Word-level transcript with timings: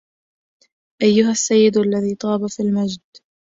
أيها 1.01 1.31
السيد 1.31 1.77
الذي 1.77 2.15
طاب 2.15 2.47
في 2.47 2.61
المجد 2.63 3.01